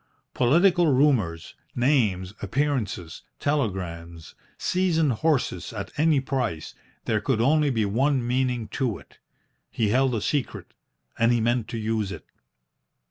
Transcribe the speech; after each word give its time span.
Political 0.33 0.87
rumours, 0.87 1.53
names, 1.75 2.33
appearances, 2.41 3.21
telegrams, 3.39 4.33
seasoned 4.57 5.11
horses 5.11 5.71
at 5.73 5.91
any 5.95 6.19
price, 6.19 6.73
there 7.05 7.21
could 7.21 7.39
only 7.39 7.69
be 7.69 7.85
one 7.85 8.25
meaning 8.25 8.67
to 8.69 8.97
it. 8.97 9.19
He 9.69 9.89
held 9.89 10.15
a 10.15 10.21
secret, 10.21 10.73
and 11.19 11.31
he 11.31 11.39
meant 11.39 11.67
to 11.67 11.77
use 11.77 12.11
it. 12.11 12.25